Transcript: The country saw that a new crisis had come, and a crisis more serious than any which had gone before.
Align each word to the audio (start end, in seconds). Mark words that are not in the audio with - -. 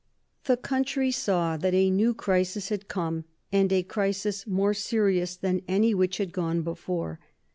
The 0.45 0.57
country 0.57 1.11
saw 1.11 1.57
that 1.57 1.75
a 1.75 1.91
new 1.91 2.15
crisis 2.15 2.69
had 2.69 2.87
come, 2.87 3.25
and 3.51 3.71
a 3.71 3.83
crisis 3.83 4.47
more 4.47 4.73
serious 4.73 5.35
than 5.35 5.61
any 5.67 5.93
which 5.93 6.17
had 6.17 6.31
gone 6.33 6.63
before. 6.63 7.19